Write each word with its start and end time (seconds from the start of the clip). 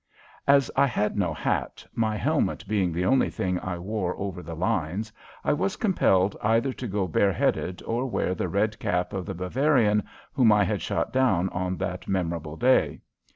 As 0.47 0.71
I 0.75 0.87
had 0.87 1.15
no 1.15 1.31
hat, 1.31 1.85
my 1.93 2.15
helmet 2.17 2.67
being 2.67 2.91
the 2.91 3.05
only 3.05 3.29
thing 3.29 3.59
I 3.59 3.77
wore 3.77 4.17
over 4.17 4.41
the 4.41 4.55
lines, 4.55 5.13
I 5.43 5.53
was 5.53 5.75
compelled 5.75 6.35
either 6.41 6.73
to 6.73 6.87
go 6.87 7.07
bareheaded 7.07 7.83
or 7.83 8.07
wear 8.09 8.33
the 8.33 8.49
red 8.49 8.79
cap 8.79 9.13
of 9.13 9.27
the 9.27 9.35
Bavarian 9.35 10.01
whom 10.33 10.51
I 10.51 10.63
had 10.63 10.81
shot 10.81 11.13
down 11.13 11.49
on 11.49 11.77
that 11.77 12.07
memorable 12.07 12.55
day. 12.57 13.01